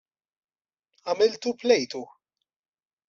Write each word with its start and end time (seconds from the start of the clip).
Għamiltu 1.13 1.55
plejtu! 1.65 2.03